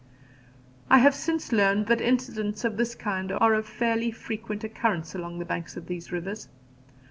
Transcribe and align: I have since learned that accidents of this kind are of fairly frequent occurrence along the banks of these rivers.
I 0.89 0.97
have 0.97 1.13
since 1.13 1.51
learned 1.51 1.85
that 1.85 2.01
accidents 2.01 2.65
of 2.65 2.75
this 2.75 2.95
kind 2.95 3.31
are 3.33 3.53
of 3.53 3.67
fairly 3.67 4.09
frequent 4.09 4.63
occurrence 4.63 5.13
along 5.13 5.37
the 5.37 5.45
banks 5.45 5.77
of 5.77 5.85
these 5.85 6.11
rivers. 6.11 6.49